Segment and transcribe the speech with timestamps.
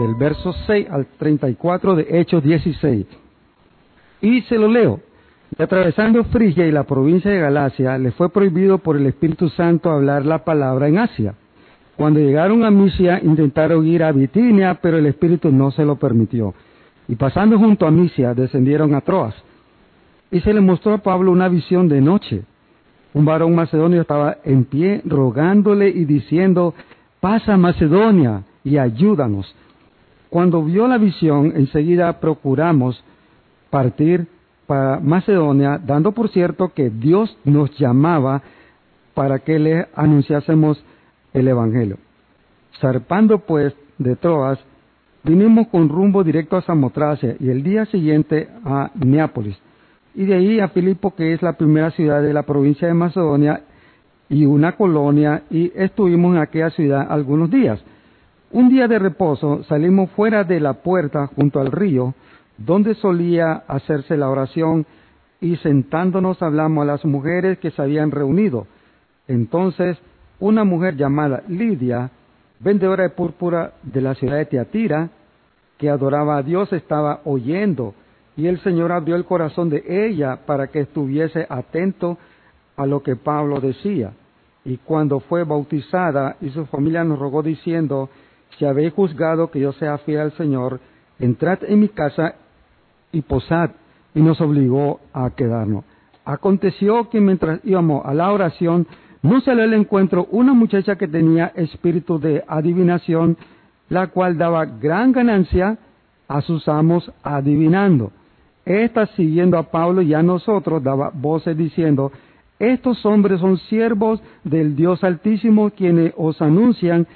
[0.00, 3.06] del verso 6 al 34 de Hechos 16.
[4.22, 5.00] Y se lo leo.
[5.58, 9.90] Y atravesando Frigia y la provincia de Galacia, le fue prohibido por el Espíritu Santo
[9.90, 11.34] hablar la palabra en Asia.
[11.96, 16.54] Cuando llegaron a Misia, intentaron ir a Bitinia, pero el Espíritu no se lo permitió.
[17.08, 19.34] Y pasando junto a Misia, descendieron a Troas.
[20.30, 22.44] Y se le mostró a Pablo una visión de noche.
[23.12, 26.74] Un varón macedonio estaba en pie rogándole y diciendo,
[27.20, 29.54] pasa Macedonia y ayúdanos.
[30.30, 33.02] Cuando vio la visión, enseguida procuramos
[33.68, 34.28] partir
[34.66, 38.40] para Macedonia, dando por cierto que Dios nos llamaba
[39.14, 40.82] para que le anunciásemos
[41.32, 41.98] el Evangelio.
[42.80, 44.60] Zarpando pues de Troas,
[45.24, 49.58] vinimos con rumbo directo a Samotracia y el día siguiente a Neápolis,
[50.14, 53.62] y de ahí a Filipo, que es la primera ciudad de la provincia de Macedonia
[54.28, 57.82] y una colonia, y estuvimos en aquella ciudad algunos días.
[58.52, 62.14] Un día de reposo salimos fuera de la puerta junto al río,
[62.58, 64.86] donde solía hacerse la oración
[65.40, 68.66] y sentándonos hablamos a las mujeres que se habían reunido.
[69.28, 69.98] Entonces
[70.40, 72.10] una mujer llamada Lidia,
[72.58, 75.10] vendedora de púrpura de la ciudad de Teatira,
[75.78, 77.94] que adoraba a Dios, estaba oyendo
[78.36, 82.18] y el Señor abrió el corazón de ella para que estuviese atento
[82.76, 84.12] a lo que Pablo decía.
[84.64, 88.08] Y cuando fue bautizada y su familia nos rogó diciendo,
[88.58, 90.80] si habéis juzgado que yo sea fiel al Señor,
[91.18, 92.34] entrad en mi casa
[93.12, 93.70] y posad,
[94.14, 95.84] y nos obligó a quedarnos.
[96.24, 98.86] Aconteció que mientras íbamos a la oración,
[99.22, 103.36] no salió al encuentro una muchacha que tenía espíritu de adivinación,
[103.88, 105.78] la cual daba gran ganancia
[106.28, 108.12] a sus amos adivinando.
[108.64, 112.12] Esta, siguiendo a Pablo y a nosotros, daba voces diciendo,
[112.58, 117.06] estos hombres son siervos del Dios Altísimo quienes os anuncian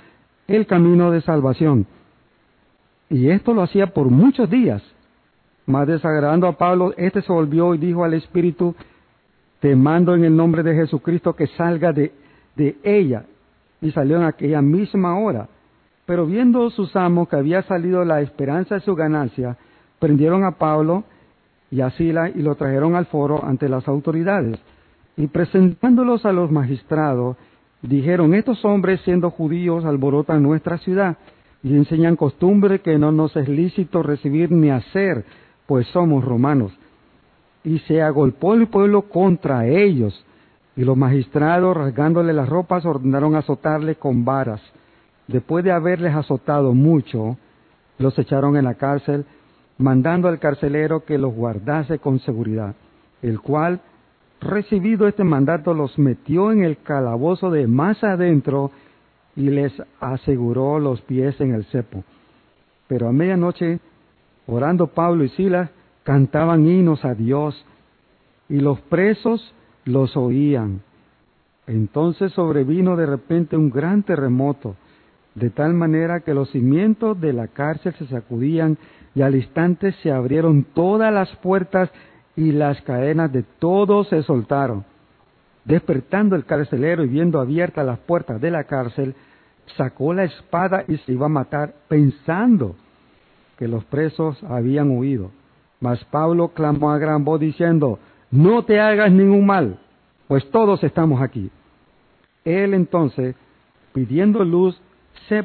[0.48, 1.87] el camino de salvación.
[3.11, 4.83] Y esto lo hacía por muchos días.
[5.67, 8.74] Mas desagradando a Pablo, éste se volvió y dijo al Espíritu,
[9.61, 12.13] te mando en el nombre de Jesucristo que salga de,
[12.57, 13.24] de ella.
[13.80, 15.48] Y salió en aquella misma hora.
[16.07, 19.57] Pero viendo sus amos que había salido la esperanza de su ganancia,
[19.98, 21.05] prendieron a Pablo
[21.70, 24.58] y a Sila y lo trajeron al foro ante las autoridades.
[25.17, 27.36] Y presentándolos a los magistrados,
[27.89, 31.17] dijeron, estos hombres siendo judíos alborotan nuestra ciudad
[31.62, 35.24] y enseñan costumbre que no nos es lícito recibir ni hacer
[35.67, 36.72] pues somos romanos.
[37.62, 40.24] Y se agolpó el pueblo contra ellos,
[40.77, 44.61] y los magistrados, rasgándole las ropas, ordenaron azotarle con varas.
[45.27, 47.39] Después de haberles azotado mucho,
[47.98, 49.24] los echaron en la cárcel,
[49.78, 52.74] mandando al carcelero que los guardase con seguridad,
[53.22, 53.80] el cual,
[54.40, 58.70] recibido este mandato, los metió en el calabozo de más adentro
[59.36, 62.05] y les aseguró los pies en el cepo.
[62.86, 63.80] Pero a medianoche
[64.46, 65.70] Orando Pablo y Silas
[66.02, 67.64] cantaban himnos a Dios
[68.48, 70.83] y los presos los oían.
[71.66, 74.77] Entonces sobrevino de repente un gran terremoto,
[75.34, 78.77] de tal manera que los cimientos de la cárcel se sacudían
[79.14, 81.90] y al instante se abrieron todas las puertas
[82.36, 84.84] y las cadenas de todos se soltaron.
[85.64, 89.14] Despertando el carcelero y viendo abiertas las puertas de la cárcel,
[89.77, 92.77] sacó la espada y se iba a matar pensando
[93.56, 95.30] que los presos habían huido.
[95.80, 97.98] Mas Pablo clamó a gran voz diciendo,
[98.30, 99.78] no te hagas ningún mal,
[100.28, 101.51] pues todos estamos aquí.
[102.45, 103.34] Él entonces,
[103.92, 104.80] pidiendo luz,
[105.28, 105.42] se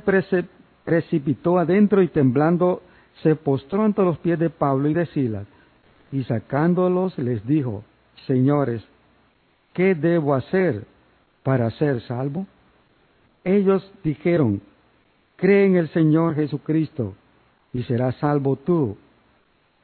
[0.85, 2.81] precipitó adentro y temblando
[3.21, 5.45] se postró ante los pies de Pablo y de Silas,
[6.11, 7.83] y sacándolos les dijo,
[8.27, 8.83] Señores,
[9.73, 10.85] ¿qué debo hacer
[11.43, 12.45] para ser salvo?
[13.43, 14.61] Ellos dijeron,
[15.35, 17.13] cree en el Señor Jesucristo
[17.73, 18.97] y serás salvo tú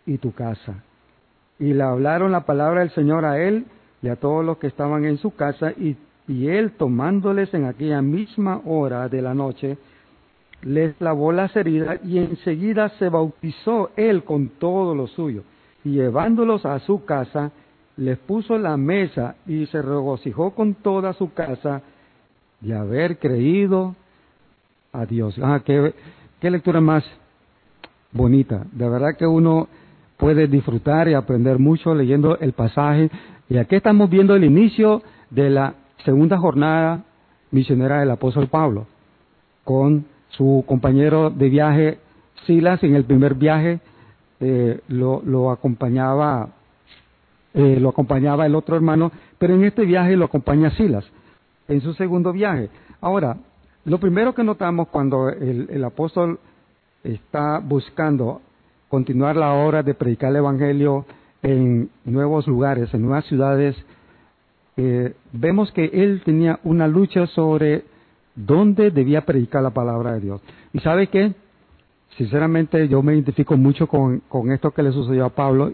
[0.06, 0.84] y tu casa.
[1.58, 3.66] Y le hablaron la palabra del Señor a él
[4.02, 5.96] y a todos los que estaban en su casa, y,
[6.28, 9.78] y él tomándoles en aquella misma hora de la noche,
[10.61, 15.44] les lavó las heridas y enseguida se bautizó él con todo lo suyo.
[15.85, 17.52] Y llevándolos a su casa,
[17.96, 21.82] les puso la mesa y se regocijó con toda su casa
[22.59, 23.96] de haber creído
[24.91, 25.40] a Dios.
[25.41, 25.93] Ah, qué,
[26.41, 27.05] qué lectura más
[28.11, 28.66] bonita.
[28.72, 29.67] De verdad que uno
[30.17, 33.09] puede disfrutar y aprender mucho leyendo el pasaje.
[33.49, 37.03] Y aquí estamos viendo el inicio de la segunda jornada
[37.52, 38.87] misionera del apóstol Pablo,
[39.64, 41.99] con su compañero de viaje
[42.46, 42.84] Silas.
[42.84, 43.79] En el primer viaje
[44.40, 46.49] eh, lo, lo, acompañaba
[47.55, 51.05] eh, lo acompañaba el otro hermano, pero en este viaje lo acompaña Silas,
[51.70, 52.70] en su segundo viaje.
[52.99, 53.37] Ahora,
[53.85, 56.37] lo primero que notamos cuando el, apóstol
[57.02, 58.41] está buscando
[58.90, 61.05] continuar la obra de predicar el Evangelio
[61.43, 63.78] en nuevos lugares, en nuevas ciudades,
[64.76, 67.85] eh, vemos que él tenía una lucha sobre
[68.35, 70.41] dónde debía predicar la palabra de Dios.
[70.73, 71.34] Y sabe qué?
[72.17, 75.73] Sinceramente yo me identifico mucho con, con esto que le sucedió a Pablo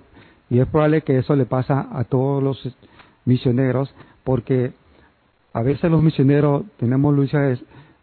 [0.49, 2.75] y es probable que eso le pasa a todos los
[3.25, 3.93] misioneros
[4.23, 4.73] porque
[5.53, 7.59] a veces los misioneros tenemos luchas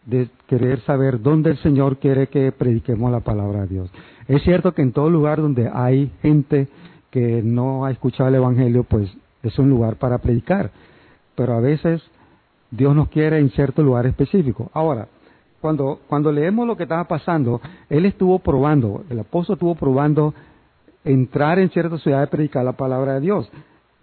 [0.06, 3.90] de querer saber dónde el Señor quiere que prediquemos la palabra de Dios.
[4.26, 6.68] Es cierto que en todo lugar donde hay gente
[7.10, 9.10] que no ha escuchado el Evangelio, pues
[9.42, 10.70] es un lugar para predicar.
[11.34, 12.02] Pero a veces
[12.70, 14.70] Dios nos quiere en cierto lugar específico.
[14.72, 15.08] Ahora,
[15.60, 20.34] cuando, cuando leemos lo que estaba pasando, él estuvo probando, el apóstol estuvo probando
[21.04, 23.50] entrar en cierta ciudad y predicar la palabra de Dios.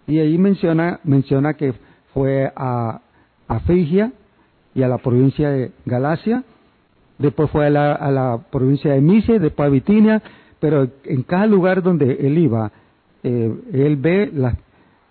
[0.08, 1.74] Y ahí menciona, menciona que
[2.14, 3.02] fue a,
[3.48, 4.12] a Frigia
[4.74, 6.44] y a la provincia de Galacia,
[7.18, 10.22] después fue a la, a la provincia de Misia, después a Bitinia,
[10.60, 12.72] pero en cada lugar donde él iba,
[13.24, 14.58] eh, él ve la,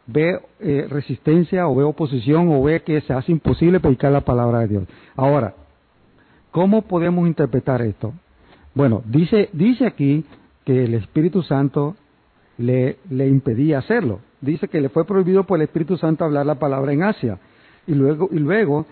[0.06, 4.60] ve eh, resistencia o ve oposición o ve que se hace imposible predicar la palabra
[4.60, 4.84] de Dios.
[5.16, 5.54] Ahora,
[6.54, 8.12] ¿cómo podemos interpretar esto?
[8.76, 10.24] Bueno, dice, dice aquí
[10.64, 11.96] que el Espíritu Santo
[12.58, 14.20] le, le impedía hacerlo.
[14.40, 17.40] Dice que le fue prohibido por el Espíritu Santo hablar la palabra en Asia.
[17.88, 18.86] Y luego, y luego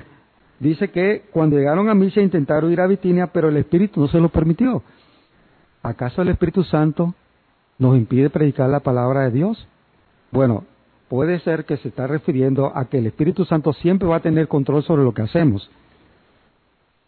[0.58, 4.18] dice que cuando llegaron a Misia intentaron ir a Bitinia, pero el Espíritu no se
[4.18, 4.82] lo permitió.
[5.84, 7.14] ¿Acaso el Espíritu Santo
[7.78, 9.68] nos impide predicar la palabra de Dios?
[10.32, 10.64] Bueno,
[11.08, 14.48] puede ser que se está refiriendo a que el Espíritu Santo siempre va a tener
[14.48, 15.70] control sobre lo que hacemos.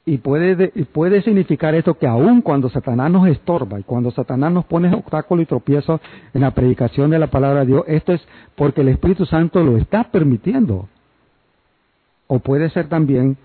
[0.06, 4.67] Y puede, puede significar esto que aun cuando Satanás nos estorba y cuando Satanás nos
[4.67, 5.99] pone obstáculo y tropiezo
[6.35, 8.21] en la predicación de la palabra de Dios, esto es
[8.55, 10.89] porque el Espíritu Santo lo está permitiendo.
[12.27, 13.39] O puede ser también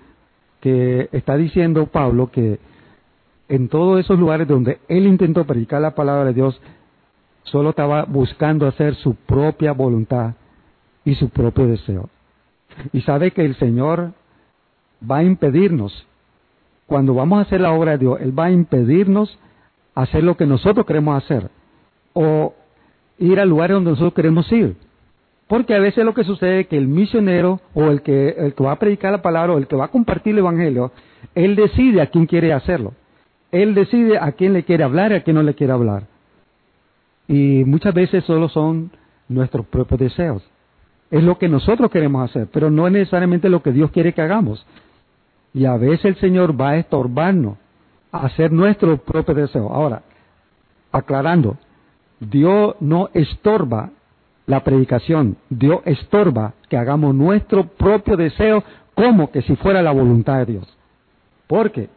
[0.59, 2.59] que está diciendo Pablo que
[3.47, 6.61] en todos esos lugares donde él intentó predicar la palabra de Dios,
[7.43, 10.35] solo estaba buscando hacer su propia voluntad
[11.03, 12.09] y su propio deseo.
[12.93, 14.13] Y sabe que el Señor
[15.09, 16.05] va a impedirnos,
[16.89, 19.39] cuando vamos a hacer la obra de Dios, Él va a impedirnos
[19.95, 21.49] hacer lo que nosotros queremos hacer
[22.13, 22.53] o
[23.17, 24.75] ir al lugar donde nosotros queremos ir.
[25.47, 28.63] Porque a veces lo que sucede es que el misionero o el que, el que
[28.63, 30.91] va a predicar la palabra o el que va a compartir el Evangelio,
[31.33, 32.93] él decide a quién quiere hacerlo.
[33.51, 36.03] Él decide a quién le quiere hablar y a quién no le quiere hablar.
[37.27, 38.91] Y muchas veces solo son
[39.27, 40.43] nuestros propios deseos
[41.11, 44.21] es lo que nosotros queremos hacer, pero no es necesariamente lo que Dios quiere que
[44.21, 44.65] hagamos.
[45.59, 47.57] Y a veces el Señor va a estorbarnos
[48.13, 49.69] a hacer nuestro propio deseo.
[49.69, 50.03] Ahora,
[50.89, 51.57] aclarando,
[52.21, 53.89] Dios no estorba
[54.45, 58.63] la predicación, Dios estorba que hagamos nuestro propio deseo
[58.95, 60.77] como que si fuera la voluntad de Dios.
[61.45, 61.89] Porque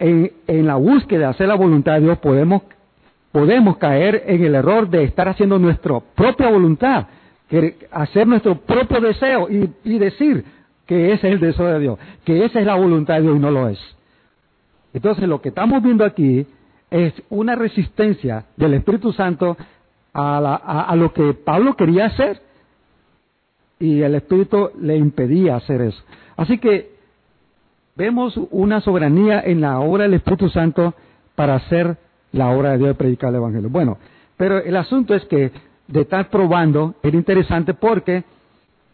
[0.00, 2.62] en, en la búsqueda de hacer la voluntad de Dios podemos,
[3.30, 7.06] podemos caer en el error de estar haciendo nuestra propia voluntad
[7.92, 10.44] hacer nuestro propio deseo y, decir
[10.86, 13.40] que ese es el deseo de Dios, que esa es la voluntad de Dios y
[13.40, 13.78] no lo es.
[14.94, 16.46] Entonces lo que estamos viendo aquí
[16.90, 19.56] es una resistencia del Espíritu Santo
[20.14, 22.40] a, lo que Pablo quería hacer
[23.78, 26.02] y el Espíritu le impedía hacer eso.
[26.36, 26.92] Así que
[27.96, 30.94] vemos una soberanía en la obra del Espíritu Santo
[31.34, 31.98] para hacer
[32.32, 33.68] la obra de Dios de predicar el Evangelio.
[33.68, 33.98] Bueno,
[34.36, 35.52] pero el asunto es que
[35.88, 38.24] de estar probando era interesante porque,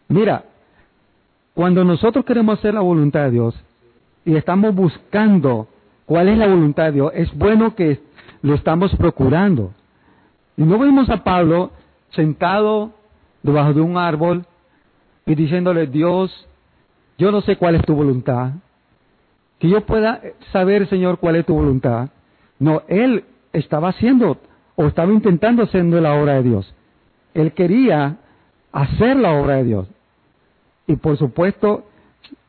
[0.09, 0.45] mira,
[1.55, 3.55] cuando nosotros queremos hacer la voluntad de Dios
[4.25, 5.69] y estamos buscando
[6.07, 8.01] cuál es la voluntad de Dios, es bueno que
[8.43, 9.73] lo estamos procurando.
[10.57, 11.71] Y no vimos a Pablo
[12.11, 12.93] sentado
[13.43, 14.45] debajo de un árbol
[15.27, 16.49] y diciéndole, Dios,
[17.19, 18.53] yo no sé cuál es tu voluntad.
[19.59, 20.21] Que yo pueda
[20.53, 22.11] saber, Señor, cuál es tu voluntad.
[22.59, 24.39] No, él estaba haciendo
[24.75, 26.75] o estaba intentando haciendo la obra de Dios.
[27.35, 28.17] Él quería
[28.73, 29.89] hacer la obra de Dios.
[30.87, 31.85] Y por supuesto,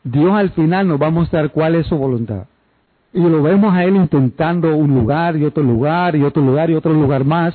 [0.03, 2.45] Dios al final nos va a mostrar cuál es su voluntad.
[3.13, 6.75] Y lo vemos a Él intentando un lugar y otro lugar y otro lugar y
[6.75, 7.53] otro lugar más.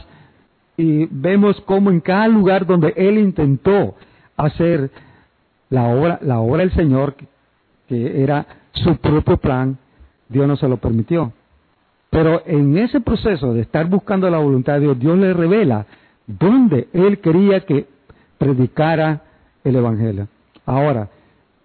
[0.76, 3.96] Y vemos cómo en cada lugar donde Él intentó
[4.36, 4.90] hacer
[5.70, 7.16] la obra, la obra del Señor,
[7.88, 9.78] que era su propio plan,
[10.28, 11.32] Dios no se lo permitió.
[12.10, 15.86] Pero en ese proceso de estar buscando la voluntad de Dios, Dios le revela
[16.26, 17.86] donde él quería que
[18.38, 19.22] predicara
[19.64, 20.28] el Evangelio.
[20.68, 21.08] Ahora,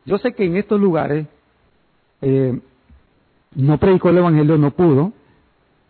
[0.05, 1.27] yo sé que en estos lugares
[2.21, 2.57] eh,
[3.53, 5.11] no predicó el Evangelio, no pudo,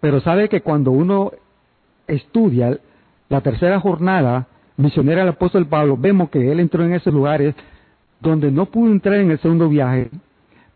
[0.02, 1.32] pero sabe que cuando uno
[2.08, 2.80] estudia
[3.30, 7.54] la tercera jornada misionera del apóstol Pablo, vemos que él entró en esos lugares
[8.20, 10.10] donde no pudo entrar en el segundo viaje,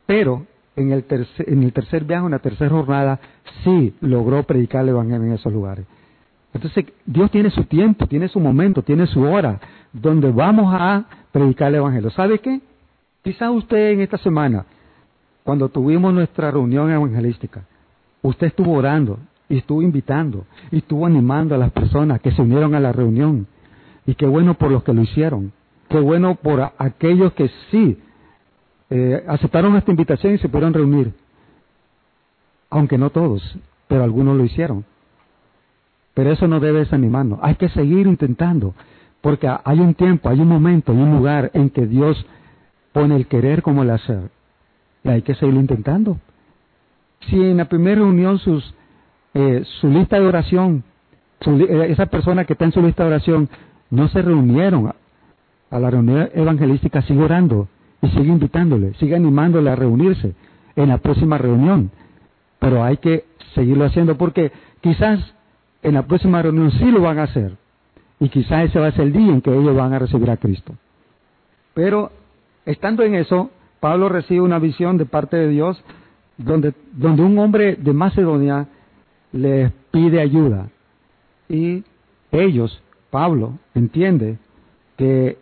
[0.06, 3.20] pero en el, tercer, en el tercer viaje, en la tercera jornada,
[3.64, 5.88] sí logró predicar el Evangelio en esos lugares.
[6.54, 9.60] Entonces, Dios tiene su tiempo, tiene su momento, tiene su hora,
[9.94, 12.10] donde vamos a predicar el Evangelio.
[12.12, 12.62] ¿Sabe qué?
[13.24, 14.66] Quizás usted en esta semana,
[15.44, 17.64] cuando tuvimos nuestra reunión evangelística,
[18.22, 22.76] usted estuvo orando y estuvo invitando y estuvo animando a las personas que se unieron
[22.76, 23.48] a la reunión.
[24.06, 25.52] Y qué bueno por los que lo hicieron.
[25.90, 27.98] Qué bueno por aquellos que sí
[28.90, 31.14] eh, aceptaron esta invitación y se pudieron reunir.
[32.70, 34.86] Aunque no todos, pero algunos lo hicieron.
[36.14, 37.40] Pero eso no debe desanimarnos.
[37.42, 38.74] Hay que seguir intentando.
[39.28, 42.26] Porque hay un tiempo, hay un momento, hay un lugar en que Dios
[42.94, 44.30] pone el querer como el hacer.
[45.04, 46.18] Y hay que seguir intentando.
[47.28, 48.74] Si en la primera reunión sus,
[49.34, 50.82] eh, su lista de oración,
[51.46, 53.50] eh, esa persona que está en su lista de oración,
[53.90, 54.94] no se reunieron
[55.72, 57.68] a la reunión evangelística, sigue orando
[58.02, 60.36] y sigue invitándole, sigue animándole a reunirse
[60.78, 61.92] en la próxima reunión.
[62.60, 65.20] Pero hay que seguirlo haciendo porque quizás
[65.84, 67.67] en la próxima reunión sí lo van a hacer.
[68.20, 70.38] Y quizás ese va a ser el día en que ellos van a recibir a
[70.38, 70.74] Cristo.
[71.74, 72.12] Pero
[72.66, 75.84] estando en eso, Pablo recibe una visión de parte de Dios
[76.38, 78.68] donde, donde un hombre de Macedonia
[79.32, 80.70] le pide ayuda.
[81.48, 81.84] Y
[82.32, 82.82] ellos,
[83.12, 84.38] Pablo, entiende
[84.98, 85.38] que,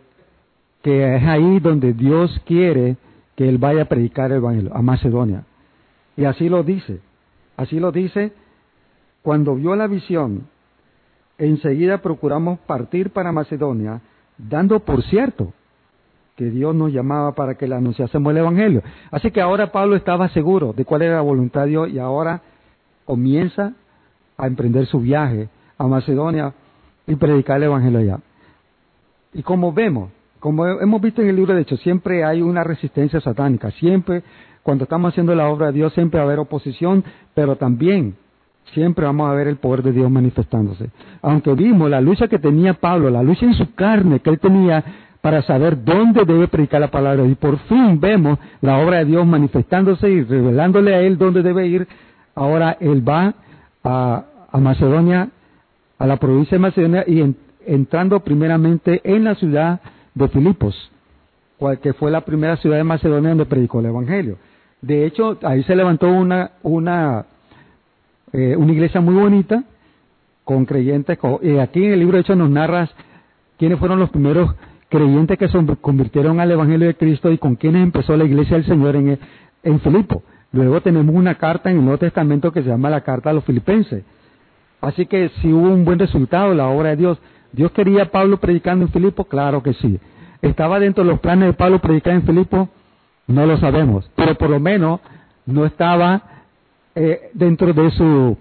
[0.82, 2.96] que es ahí donde Dios quiere
[3.36, 5.44] que él vaya a predicar el Evangelio, a Macedonia.
[6.16, 7.00] Y así lo dice.
[7.56, 8.32] Así lo dice
[9.26, 10.46] cuando vio la visión,
[11.38, 14.00] enseguida procuramos partir para Macedonia,
[14.38, 15.52] dando por cierto
[16.36, 18.82] que Dios nos llamaba para que le anunciásemos el Evangelio.
[19.10, 22.42] Así que ahora Pablo estaba seguro de cuál era la voluntad de Dios y ahora
[23.04, 23.72] comienza
[24.36, 26.52] a emprender su viaje a Macedonia
[27.06, 28.20] y predicar el Evangelio allá.
[29.32, 33.20] Y como vemos, como hemos visto en el libro de Hechos, siempre hay una resistencia
[33.20, 34.22] satánica, siempre
[34.62, 38.16] cuando estamos haciendo la obra de Dios siempre va a haber oposición, pero también
[38.72, 40.90] siempre vamos a ver el poder de Dios manifestándose.
[41.22, 44.84] Aunque vimos la lucha que tenía Pablo, la lucha en su carne que él tenía
[45.20, 47.24] para saber dónde debe predicar la palabra.
[47.24, 51.66] Y por fin vemos la obra de Dios manifestándose y revelándole a él dónde debe
[51.66, 51.88] ir.
[52.34, 53.34] Ahora él va
[53.82, 55.28] a, Macedonia,
[55.98, 57.34] a la provincia de Macedonia y
[57.66, 59.80] entrando primeramente en la ciudad
[60.14, 60.92] de Filipos,
[61.82, 64.38] que fue la primera ciudad de Macedonia donde predicó el Evangelio.
[64.80, 67.26] De hecho, ahí se levantó una, una
[68.32, 69.64] eh, una iglesia muy bonita,
[70.44, 71.18] con creyentes.
[71.42, 72.90] y aquí en el libro de nos narras
[73.58, 74.54] quiénes fueron los primeros
[74.88, 78.66] creyentes que se convirtieron al Evangelio de Cristo y con quienes empezó la iglesia del
[78.66, 79.18] Señor en,
[79.62, 80.22] en Filipo.
[80.52, 83.44] Luego tenemos una carta en el Nuevo Testamento que se llama la Carta a los
[83.44, 84.04] Filipenses.
[84.80, 87.18] Así que si hubo un buen resultado la obra de Dios.
[87.52, 89.24] ¿Dios quería a Pablo predicando en Filipo?
[89.24, 89.98] Claro que sí.
[90.42, 92.68] ¿Estaba dentro de los planes de Pablo predicar en Filipo?
[93.26, 94.10] No lo sabemos.
[94.14, 95.00] Pero por lo menos
[95.46, 96.22] no estaba
[96.96, 98.36] eh, dentro de su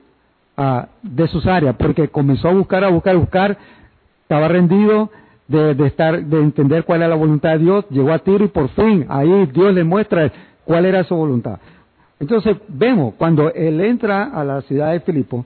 [0.57, 3.57] uh, de sus áreas, porque comenzó a buscar, a buscar, a buscar,
[4.21, 5.11] estaba rendido
[5.47, 8.47] de, de, estar, de entender cuál era la voluntad de Dios, llegó a Tiro y
[8.47, 10.31] por fin ahí Dios le muestra
[10.63, 11.59] cuál era su voluntad.
[12.19, 15.45] Entonces vemos, cuando él entra a la ciudad de Filipo,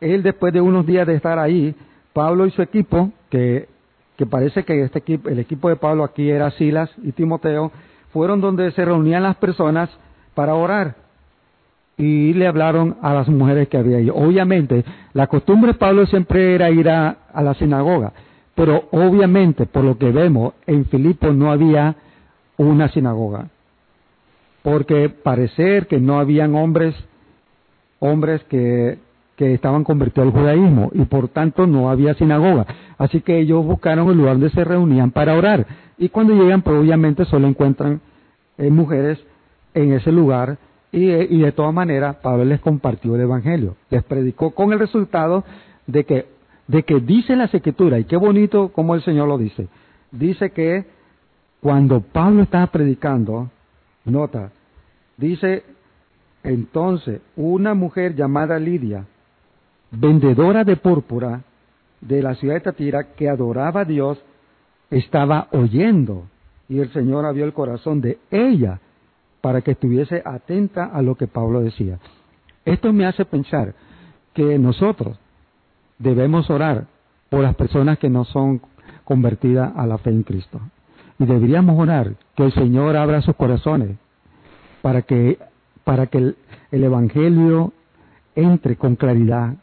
[0.00, 1.74] él después de unos días de estar ahí,
[2.14, 3.68] Pablo y su equipo, que,
[4.16, 7.70] que parece que este equipo, el equipo de Pablo aquí era Silas y Timoteo,
[8.12, 9.90] fueron donde se reunían las personas
[10.34, 11.03] para orar
[11.96, 14.10] y le hablaron a las mujeres que había ahí.
[14.10, 18.12] Obviamente, la costumbre de Pablo siempre era ir a, la sinagoga,
[18.54, 21.96] pero obviamente, por lo que vemos, en Filipo no había
[22.56, 23.48] una sinagoga,
[24.62, 26.94] porque parecer que no habían hombres,
[27.98, 28.98] hombres que,
[29.36, 32.66] que estaban convertidos al judaísmo y por tanto no había sinagoga.
[32.98, 35.66] Así que ellos buscaron el lugar donde se reunían para orar
[35.98, 38.00] y cuando llegan, pues obviamente solo encuentran
[38.58, 39.18] eh, mujeres
[39.74, 40.58] en ese lugar
[40.96, 45.44] y, de todas maneras, Pablo les compartió el Evangelio, les predicó con el resultado
[45.88, 46.26] de que,
[46.68, 49.66] de que dice la escritura, y qué bonito como el Señor lo dice,
[50.12, 50.84] dice que
[51.60, 53.50] cuando Pablo estaba predicando,
[54.04, 54.52] nota,
[55.16, 55.64] dice
[56.44, 59.04] entonces una mujer llamada Lidia,
[59.90, 61.42] vendedora de púrpura
[62.00, 64.22] de la ciudad de Tatira, que adoraba a Dios,
[64.90, 66.26] estaba oyendo
[66.68, 68.78] y el Señor abrió el corazón de ella
[69.44, 71.98] para que estuviese atenta a lo que Pablo decía.
[72.64, 73.74] Esto me hace pensar
[74.32, 75.18] que nosotros
[75.98, 76.86] debemos orar
[77.28, 78.62] por las personas que no son
[79.04, 80.62] convertidas a la fe en Cristo.
[81.18, 83.98] Y deberíamos orar que el Señor abra sus corazones
[84.80, 85.38] para que,
[85.84, 86.36] para que el,
[86.70, 87.74] el Evangelio
[88.36, 89.56] entre con claridad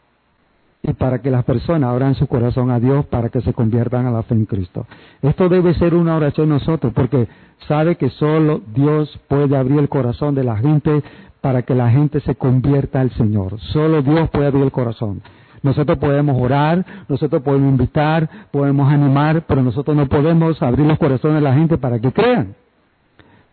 [0.82, 4.10] y para que las personas abran su corazón a Dios para que se conviertan a
[4.10, 4.86] la fe en Cristo.
[5.22, 7.28] Esto debe ser una oración nosotros porque
[7.68, 11.02] sabe que solo Dios puede abrir el corazón de la gente
[11.40, 13.60] para que la gente se convierta al Señor.
[13.72, 15.22] Solo Dios puede abrir el corazón.
[15.62, 21.36] Nosotros podemos orar, nosotros podemos invitar, podemos animar, pero nosotros no podemos abrir los corazones
[21.36, 22.56] de la gente para que crean.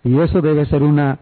[0.03, 1.19] Y eso debe ser una,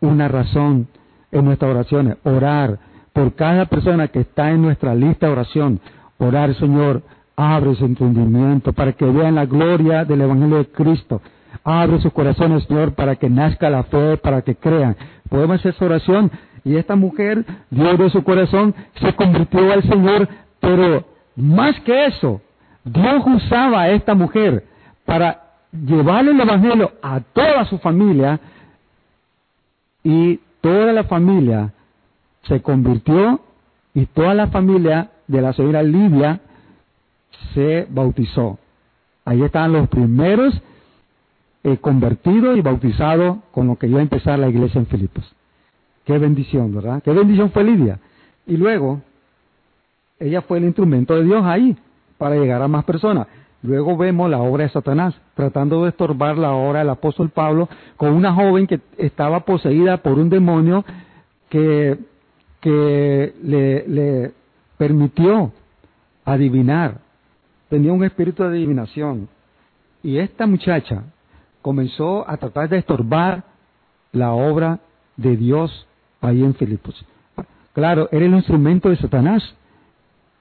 [0.00, 0.88] una razón
[1.30, 2.78] en nuestras oraciones, orar
[3.16, 5.80] por cada persona que está en nuestra lista de oración,
[6.18, 7.00] orar, Señor,
[7.34, 11.22] abre su entendimiento para que vean la gloria del Evangelio de Cristo.
[11.64, 14.98] Abre sus corazones, Señor, para que nazca la fe, para que crean.
[15.30, 16.30] Podemos hacer esa oración.
[16.62, 20.28] Y esta mujer, Dios de su corazón, se convirtió al Señor,
[20.60, 21.06] pero
[21.36, 22.42] más que eso,
[22.84, 24.62] Dios usaba a esta mujer
[25.06, 25.40] para
[25.72, 28.38] llevarle el Evangelio a toda su familia
[30.04, 31.72] y toda la familia
[32.48, 33.40] se convirtió
[33.94, 36.40] y toda la familia de la señora Lidia
[37.54, 38.58] se bautizó.
[39.24, 40.54] Ahí están los primeros
[41.64, 45.24] eh, convertidos y bautizados con lo que iba a empezar la iglesia en Filipos.
[46.04, 47.02] Qué bendición, ¿verdad?
[47.02, 47.98] Qué bendición fue Lidia.
[48.46, 49.00] Y luego,
[50.20, 51.76] ella fue el instrumento de Dios ahí
[52.18, 53.26] para llegar a más personas.
[53.62, 58.12] Luego vemos la obra de Satanás, tratando de estorbar la obra del apóstol Pablo con
[58.12, 60.84] una joven que estaba poseída por un demonio
[61.48, 61.98] que,
[62.60, 64.32] que le,
[64.76, 65.52] permitió
[66.24, 66.98] adivinar.
[67.68, 69.28] Tenía un espíritu de adivinación.
[70.02, 71.04] Y esta muchacha
[71.62, 73.44] comenzó a tratar de estorbar
[74.12, 74.80] la obra
[75.16, 75.86] de Dios
[76.20, 77.04] ahí en Filipos.
[77.72, 79.42] Claro, era el instrumento de Satanás.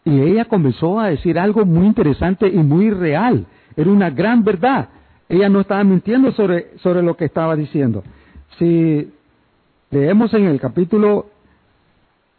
[0.03, 3.45] Y ella comenzó a decir algo muy interesante y muy real.
[3.75, 4.89] Era una gran verdad.
[5.27, 8.03] Ella no estaba mintiendo sobre, sobre lo que estaba diciendo.
[8.60, 9.12] Si
[9.89, 11.27] leemos en el capítulo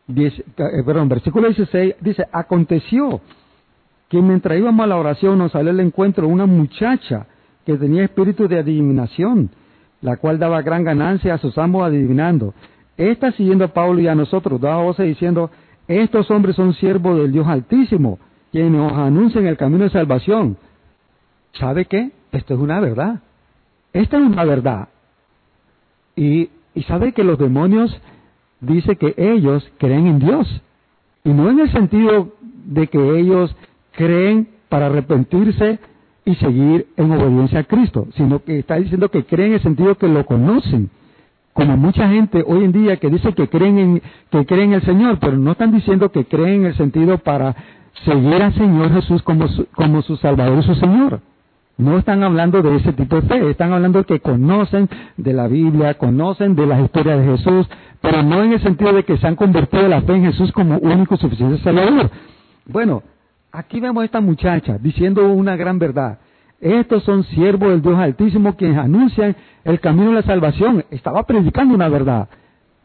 [0.08, 0.44] 10, eh,
[0.84, 3.20] perdón, versículo 16, dice, aconteció
[4.08, 7.26] que mientras íbamos a la oración nos salió el encuentro una muchacha
[7.64, 9.50] que tenía espíritu de adivinación,
[10.00, 12.54] la cual daba gran ganancia a sus amos adivinando.
[12.96, 15.50] Esta siguiendo a Pablo y a nosotros, daba voces diciendo,
[15.88, 18.18] estos hombres son siervos del Dios Altísimo,
[18.52, 20.56] quienes nos anuncian el camino de salvación.
[21.52, 22.12] ¿Sabe qué?
[22.30, 23.20] Esto es una verdad.
[23.92, 24.88] Esta es una verdad.
[26.14, 27.96] Y, y sabe que los demonios
[28.60, 30.62] dice que ellos creen en Dios.
[31.24, 32.32] Y no en el sentido
[32.66, 33.54] de que ellos
[33.92, 35.78] creen para arrepentirse
[36.24, 39.96] y seguir en obediencia a Cristo, sino que está diciendo que creen en el sentido
[39.96, 40.90] que lo conocen
[41.56, 44.82] como mucha gente hoy en día que dice que creen en, que creen en el
[44.82, 47.56] Señor, pero no están diciendo que creen en el sentido para
[48.04, 51.20] seguir al Señor Jesús como su, como su Salvador y su Señor.
[51.78, 55.94] No están hablando de ese tipo de fe, están hablando que conocen de la Biblia,
[55.94, 57.68] conocen de las historias de Jesús,
[58.00, 60.78] pero no en el sentido de que se han convertido la fe en Jesús como
[60.78, 62.10] único suficiente Salvador.
[62.64, 63.02] Bueno,
[63.52, 66.18] aquí vemos a esta muchacha diciendo una gran verdad.
[66.60, 70.84] Estos son siervos del Dios Altísimo quienes anuncian el camino de la salvación.
[70.90, 72.28] Estaba predicando una verdad.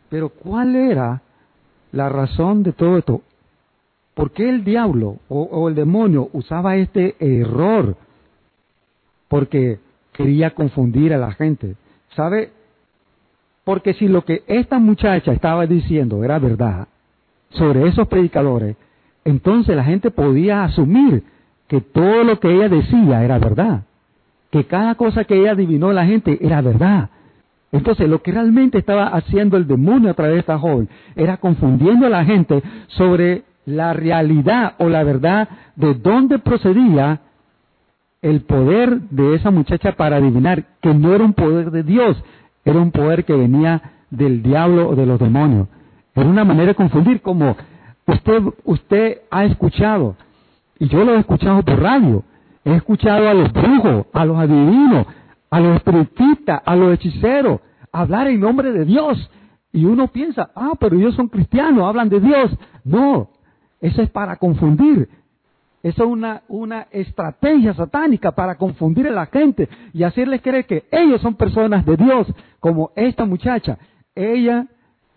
[0.10, 1.21] Pero ¿cuál era
[1.93, 3.21] la razón de todo esto?
[4.13, 7.95] ¿Por qué el diablo o, el demonio usaba este error?
[9.32, 9.80] Porque
[10.12, 11.78] quería confundir a la gente.
[12.17, 12.52] ¿Sabe?
[13.63, 16.89] Porque si lo que esta muchacha estaba diciendo era verdad
[17.52, 18.76] sobre esos predicadores,
[19.24, 21.24] entonces la gente podía asumir
[21.70, 23.84] que todo lo que ella decía era verdad,
[24.50, 27.10] que cada cosa que ella adivinó la gente era verdad.
[27.72, 32.06] Entonces, lo que realmente estaba haciendo el demonio a través de esta joven era confundiendo
[32.06, 37.22] a la gente sobre la realidad o la verdad de dónde procedía
[38.22, 42.24] el poder de esa muchacha para adivinar que no era un poder de Dios,
[42.66, 45.68] era un poder que venía del diablo o de los demonios.
[46.14, 47.56] Era una manera de confundir, como
[48.06, 50.16] usted, usted ha escuchado
[50.82, 52.24] y yo lo he escuchado por radio.
[52.66, 55.06] He escuchado a los brujos, a los adivinos,
[55.52, 57.60] a los espiritistas, a los hechiceros,
[57.92, 59.30] hablar en nombre de Dios.
[59.72, 62.58] Y uno piensa, ah, pero ellos son cristianos, hablan de Dios.
[62.84, 63.30] No,
[63.80, 65.08] eso es para confundir.
[65.84, 71.22] Es una, una estrategia satánica para confundir a la gente y hacerles creer que ellos
[71.22, 72.28] son personas de Dios,
[72.60, 73.80] como esta muchacha.
[74.13, 74.67] Ella,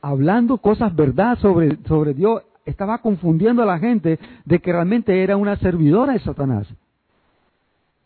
[0.01, 5.37] hablando cosas verdad sobre, sobre Dios, estaba confundiendo a la gente de que realmente era
[5.37, 6.67] una servidora de Satanás.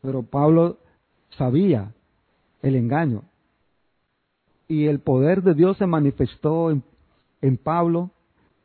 [0.03, 0.79] Pero Pablo
[1.31, 1.92] sabía
[2.62, 3.23] el engaño.
[4.66, 6.83] Y el poder de Dios se manifestó en,
[7.57, 8.11] Pablo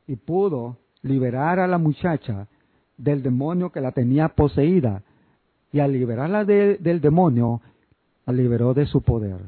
[0.08, 2.48] y pudo liberar a la muchacha
[2.98, 5.04] del demonio que la tenía poseída.
[5.72, 7.62] Y al liberarla del demonio,
[8.26, 9.42] la liberó de su poder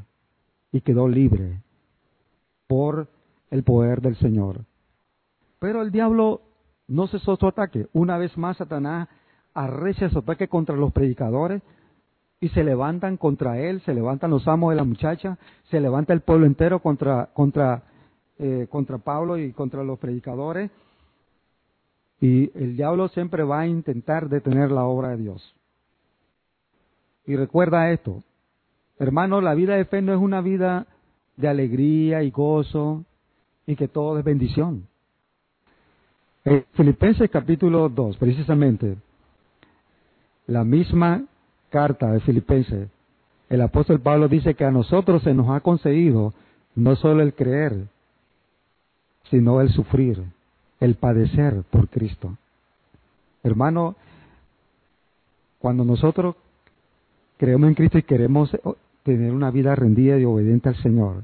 [0.72, 1.62] y quedó libre
[2.68, 3.08] por
[3.52, 4.66] el poder del Señor.
[5.60, 6.42] Pero el diablo
[6.88, 7.88] no cesó su ataque.
[7.94, 9.08] Una vez más, Satanás
[9.54, 11.62] arrecia su ataque contra los predicadores
[12.40, 15.38] y se levantan contra él, se levantan los amos de la muchacha,
[15.70, 17.84] se levanta el pueblo entero contra, contra,
[18.38, 20.70] eh, contra Pablo y contra los predicadores.
[22.22, 25.56] Y el diablo siempre va a intentar detener la obra de Dios.
[27.26, 28.24] Y recuerda esto,
[29.00, 30.88] hermano, la vida de fe no es una vida
[31.38, 33.04] de alegría y gozo
[33.66, 34.88] y que todo es bendición.
[36.44, 38.98] En Filipenses capítulo 2, precisamente,
[40.46, 41.24] la misma
[41.70, 42.90] carta de Filipenses,
[43.50, 46.34] el apóstol Pablo dice que a nosotros se nos ha concedido
[46.76, 47.88] no solo el creer,
[49.32, 50.24] sino el sufrir,
[50.80, 52.38] el padecer por Cristo.
[53.44, 53.96] Hermano,
[55.60, 56.36] cuando nosotros
[57.38, 58.56] creemos en Cristo y queremos
[59.04, 61.24] tener una vida rendida y obediente al Señor,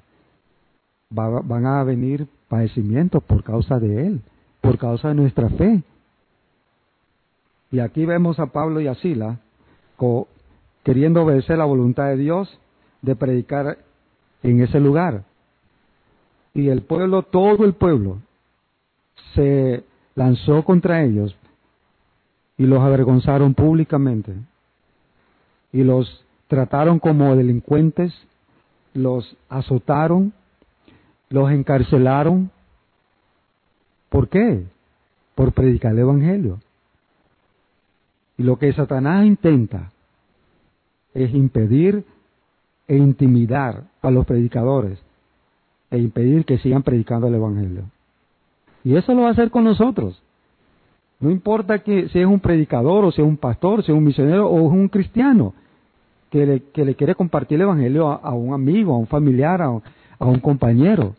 [1.10, 4.22] van a venir padecimientos por causa de Él,
[4.62, 5.84] por causa de nuestra fe.
[7.72, 9.40] Y aquí vemos a Pablo y a Sila
[10.84, 12.60] queriendo obedecer la voluntad de Dios
[13.02, 13.78] de predicar
[14.44, 15.24] en ese lugar.
[16.54, 18.18] Y el pueblo, todo el pueblo,
[19.34, 19.84] se
[20.16, 21.36] lanzó contra ellos
[22.58, 24.34] y los avergonzaron públicamente.
[25.72, 28.14] Y los trataron como delincuentes,
[28.94, 30.34] los azotaron,
[31.30, 32.52] los encarcelaron.
[34.10, 34.66] ¿Por qué?
[35.36, 36.60] Por predicar el Evangelio.
[38.38, 39.92] Y lo que Satanás intenta
[41.14, 42.06] es impedir
[42.88, 45.00] e intimidar a los predicadores
[45.90, 47.84] e impedir que sigan predicando el Evangelio.
[48.84, 50.22] Y eso lo va a hacer con nosotros.
[51.20, 54.88] No importa que sea un predicador o sea un pastor, sea un misionero o un
[54.88, 55.54] cristiano
[56.32, 60.26] que le, que le quiere compartir el Evangelio a, un amigo, a un familiar, a
[60.26, 61.16] un compañero.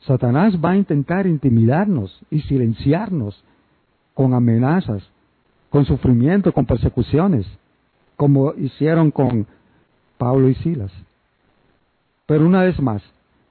[0.00, 3.42] Satanás va a intentar intimidarnos y silenciarnos
[4.14, 5.02] con amenazas,
[5.70, 7.46] con sufrimiento, con persecuciones
[8.20, 9.46] como hicieron con
[10.18, 10.92] Pablo y Silas.
[12.26, 13.02] Pero una vez más,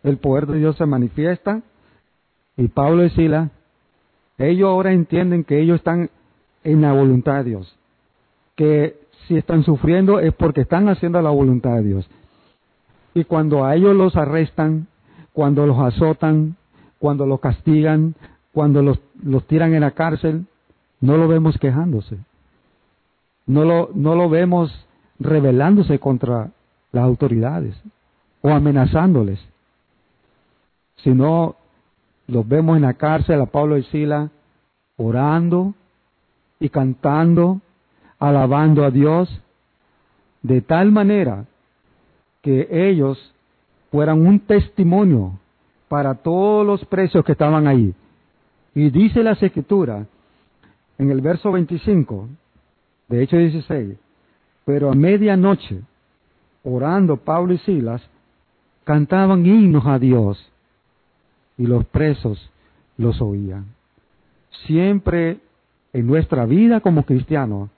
[0.04, 1.64] el poder de Dios se manifiesta
[2.60, 3.50] y Pablo y Silas,
[4.38, 6.12] ellos ahora entienden que ellos están
[6.64, 7.76] en la voluntad de Dios,
[8.56, 8.96] que
[9.28, 12.10] si están sufriendo es porque están haciendo la voluntad de Dios.
[13.16, 14.88] Y cuando a ellos los arrestan,
[15.34, 16.56] cuando los azotan,
[17.00, 18.14] cuando los castigan,
[18.54, 20.46] cuando los, los tiran en la cárcel,
[21.02, 22.18] no lo vemos quejándose
[23.50, 24.72] no lo, no lo vemos
[25.18, 26.52] rebelándose contra
[26.92, 27.76] las autoridades
[28.44, 29.40] o amenazándoles,
[30.98, 31.56] sino
[32.30, 34.30] los vemos en la cárcel a Pablo y Sila
[34.98, 35.74] orando
[36.60, 37.62] y cantando,
[38.20, 39.42] alabando a Dios,
[40.42, 41.46] de tal manera
[42.42, 43.34] que ellos
[43.92, 45.40] fueran un testimonio
[45.88, 47.94] para todos los presos que estaban ahí.
[48.76, 50.06] Y dice la escritura
[50.98, 52.28] en el verso 25,
[53.08, 53.98] de hecho 16,
[54.66, 55.82] pero a medianoche,
[56.64, 58.02] orando Pablo y Silas,
[58.84, 60.49] cantaban himnos a Dios
[61.60, 62.50] y los presos
[62.98, 63.66] los oían.
[64.66, 65.40] Siempre
[65.94, 67.70] en nuestra vida como cristianos,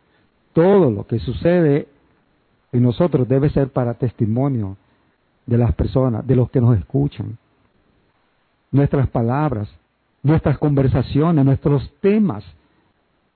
[0.54, 1.88] todo lo que sucede
[2.72, 4.78] en nosotros debe ser para testimonio
[5.48, 7.38] de las personas, de los que nos escuchan.
[8.72, 9.68] Nuestras palabras,
[10.22, 12.46] nuestras conversaciones, nuestros temas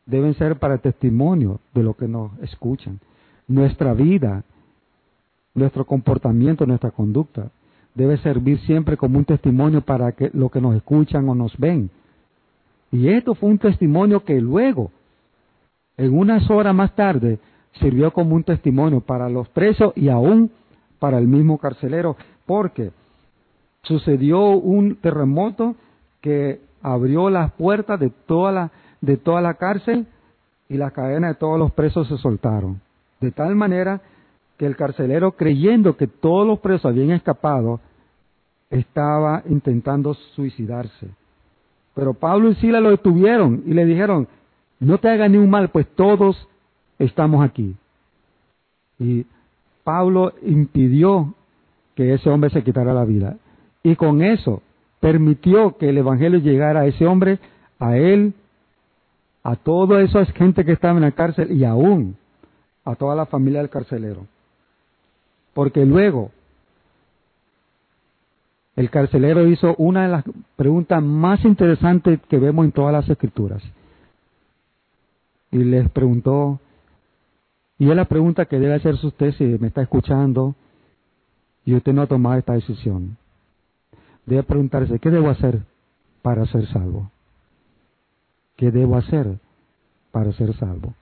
[0.05, 2.99] deben ser para testimonio de lo que nos escuchan.
[3.47, 4.43] Nuestra vida,
[5.55, 7.49] nuestro comportamiento, nuestra conducta
[7.95, 11.89] debe servir siempre como un testimonio para que lo que nos escuchan o nos ven.
[12.91, 14.91] Y esto fue un testimonio que luego,
[15.97, 17.39] en unas horas más tarde,
[17.79, 20.51] sirvió como un testimonio para los presos y aún
[20.99, 22.91] para el mismo carcelero, porque
[23.83, 25.75] sucedió un terremoto
[26.21, 30.07] que abrió las puertas de toda la de toda la cárcel
[30.67, 32.81] y las cadenas de todos los presos se soltaron.
[33.21, 34.01] De tal manera
[34.57, 37.79] que el carcelero, creyendo que todos los presos habían escapado,
[38.69, 41.09] estaba intentando suicidarse.
[41.93, 44.27] Pero Pablo y Sila lo detuvieron y le dijeron,
[44.79, 46.47] no te haga ni un mal, pues todos
[46.99, 47.75] estamos aquí.
[48.99, 49.25] Y
[49.83, 51.33] Pablo impidió
[51.95, 53.37] que ese hombre se quitara la vida.
[53.83, 54.61] Y con eso
[54.99, 57.39] permitió que el Evangelio llegara a ese hombre,
[57.79, 58.33] a él
[59.43, 62.17] a toda esa gente que estaba en la cárcel y aún
[62.83, 64.25] a toda la familia del carcelero.
[65.55, 66.31] Porque luego
[68.75, 70.25] el carcelero hizo una de las
[70.57, 73.63] preguntas más interesantes que vemos en todas las escrituras.
[75.51, 76.59] Y les preguntó,
[77.79, 80.55] y es la pregunta que debe hacerse usted si me está escuchando
[81.63, 83.15] y usted no ha tomado esta decisión.
[84.25, 85.61] Debe preguntarse, ¿qué debo hacer
[86.21, 87.09] para ser salvo?
[88.57, 89.39] ¿Qué debo hacer
[90.11, 90.95] para ser salvo?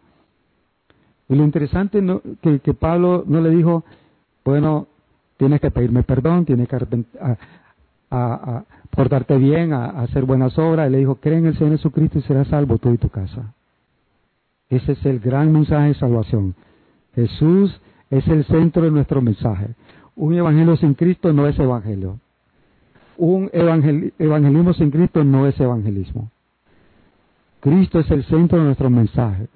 [1.28, 3.84] Y lo interesante no, que, que, Pablo no le dijo,
[4.44, 4.88] bueno,
[5.38, 7.38] tienes que pedirme perdón, tienes que a,
[8.12, 10.88] a, portarte bien, a, hacer buenas obras.
[10.88, 13.54] Él le dijo, cree en el Señor Jesucristo y serás salvo tú y tu casa.
[14.70, 16.56] Ese es el gran mensaje de salvación.
[17.16, 17.80] Jesús
[18.10, 19.76] es el centro de nuestro mensaje.
[20.16, 22.20] Un evangelio sin Cristo no es evangelio.
[23.18, 26.30] Un evangelismo sin Cristo no es evangelismo.
[27.60, 29.48] Cristo es el centro de nuestro mensaje.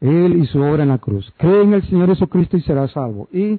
[0.00, 1.32] Él y su obra en la cruz.
[1.36, 3.28] Cree en el Señor Jesucristo y será salvo.
[3.32, 3.58] Y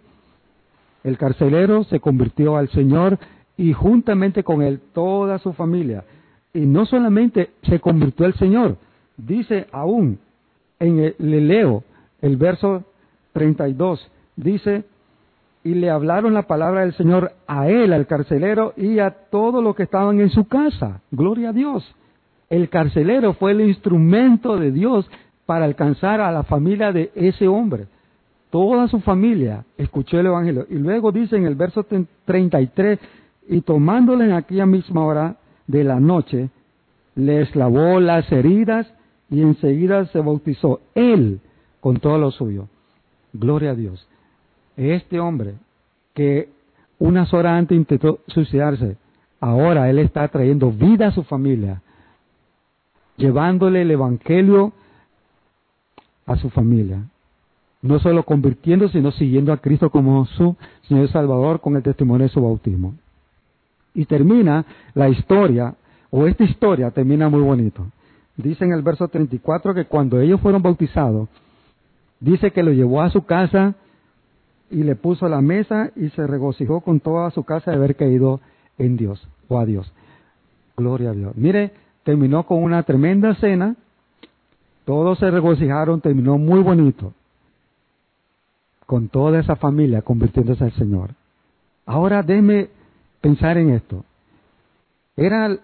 [1.03, 3.17] el carcelero se convirtió al Señor
[3.57, 6.03] y juntamente con él toda su familia.
[6.53, 8.77] Y no solamente se convirtió al Señor,
[9.17, 10.19] dice aún,
[10.79, 11.83] en el, le leo
[12.21, 12.83] el verso
[13.33, 14.83] 32, dice,
[15.63, 19.75] y le hablaron la palabra del Señor a él, al carcelero, y a todos los
[19.75, 21.01] que estaban en su casa.
[21.11, 21.95] Gloria a Dios.
[22.49, 25.09] El carcelero fue el instrumento de Dios
[25.45, 27.85] para alcanzar a la familia de ese hombre.
[28.51, 30.67] Toda su familia escuchó el Evangelio.
[30.69, 31.85] Y luego dice en el verso
[32.25, 32.99] 33,
[33.47, 35.37] y tomándole en aquella misma hora
[35.67, 36.49] de la noche,
[37.15, 38.93] les lavó las heridas
[39.29, 41.39] y enseguida se bautizó él
[41.79, 42.67] con todo lo suyo.
[43.33, 44.05] Gloria a Dios.
[44.75, 45.55] Este hombre
[46.13, 46.49] que
[46.99, 48.97] unas horas antes intentó suicidarse,
[49.39, 51.81] ahora él está trayendo vida a su familia,
[53.15, 54.73] llevándole el Evangelio
[56.25, 57.05] a su familia.
[57.81, 60.55] No solo convirtiéndose, sino siguiendo a Cristo como su
[60.87, 62.93] Señor Salvador con el testimonio de su bautismo.
[63.93, 65.75] Y termina la historia,
[66.09, 67.87] o esta historia termina muy bonito.
[68.37, 71.27] Dice en el verso 34 que cuando ellos fueron bautizados,
[72.19, 73.75] dice que lo llevó a su casa
[74.69, 78.39] y le puso la mesa y se regocijó con toda su casa de haber caído
[78.77, 79.91] en Dios o a Dios.
[80.77, 81.35] Gloria a Dios.
[81.35, 81.71] Mire,
[82.03, 83.75] terminó con una tremenda cena,
[84.85, 87.13] todos se regocijaron, terminó muy bonito,
[88.91, 91.11] con toda esa familia convirtiéndose al Señor.
[91.85, 92.67] Ahora déme
[93.21, 94.03] pensar en esto.
[95.15, 95.57] ¿Era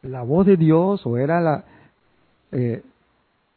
[0.00, 1.66] la voz de Dios o era la,
[2.52, 2.82] eh,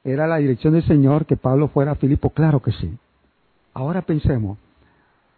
[0.04, 2.32] era la dirección del Señor que Pablo fuera a Filipo?
[2.32, 2.94] Claro que sí.
[3.74, 4.58] Ahora pensemos,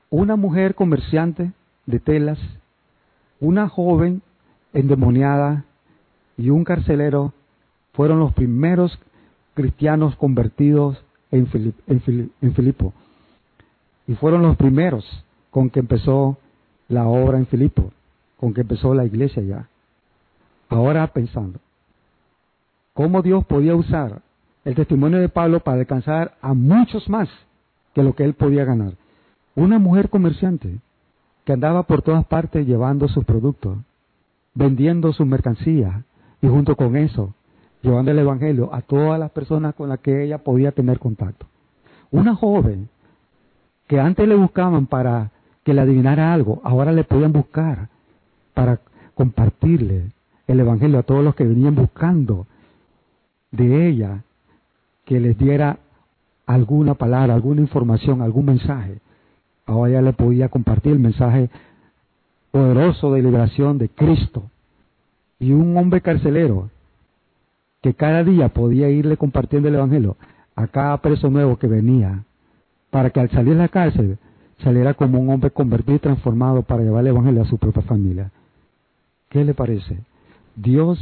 [0.09, 1.51] una mujer comerciante
[1.85, 2.39] de telas,
[3.39, 4.23] una joven
[4.73, 5.63] endemoniada
[6.37, 7.33] y un carcelero
[7.91, 8.97] fueron los primeros
[9.53, 10.97] cristianos convertidos
[11.29, 11.45] en
[12.55, 12.93] Filipo.
[14.07, 15.05] Y fueron los primeros
[15.51, 16.37] con que empezó
[16.87, 17.91] la obra en Filipo,
[18.37, 19.67] con que empezó la iglesia ya.
[20.69, 21.59] Ahora pensando,
[22.93, 24.21] ¿cómo Dios podía usar
[24.65, 27.29] el testimonio de Pablo para alcanzar a muchos más
[27.93, 28.93] que lo que él podía ganar?
[29.55, 30.79] Una mujer comerciante
[31.45, 33.77] que andaba por todas partes llevando sus productos,
[34.53, 36.03] vendiendo sus mercancías
[36.41, 37.33] y junto con eso
[37.83, 41.45] llevando el Evangelio a todas las personas con las que ella podía tener contacto.
[42.11, 42.89] Una joven
[43.87, 45.31] que antes le buscaban para
[45.63, 47.89] que le adivinara algo, ahora le podían buscar
[48.53, 48.79] para
[49.15, 50.11] compartirle
[50.47, 52.47] el Evangelio a todos los que venían buscando
[53.51, 54.23] de ella
[55.05, 55.79] que les diera
[56.45, 58.99] alguna palabra, alguna información, algún mensaje.
[59.65, 61.49] Ahora ella le podía compartir el mensaje
[62.51, 64.43] poderoso de liberación de Cristo.
[65.39, 66.69] Y un hombre carcelero
[67.81, 70.17] que cada día podía irle compartiendo el Evangelio
[70.55, 72.23] a cada preso nuevo que venía,
[72.93, 74.19] para que al salir de la cárcel
[74.59, 78.31] saliera como un hombre convertido y transformado para llevar el Evangelio a su propia familia.
[79.29, 79.97] ¿Qué le parece?
[80.55, 80.99] Dios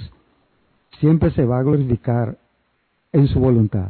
[1.01, 2.37] siempre se va a glorificar
[3.11, 3.89] en su voluntad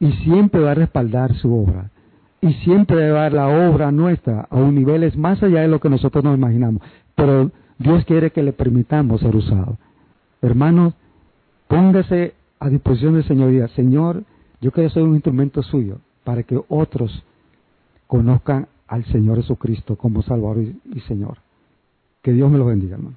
[0.00, 1.90] y siempre va a respaldar su obra
[2.40, 5.78] y siempre va a llevar la obra nuestra a un niveles más allá de lo
[5.78, 6.80] que nosotros nos imaginamos.
[7.14, 9.76] Pero Dios quiere que le permitamos ser usado.
[10.40, 10.94] Hermanos,
[11.68, 14.24] póngase a disposición del Señor y diga, Señor,
[14.62, 17.22] yo quiero ser un instrumento suyo para que otros
[18.08, 21.38] conozcan al Señor Jesucristo como Salvador y, Señor.
[22.20, 23.16] Que Dios me lo bendiga, hermano.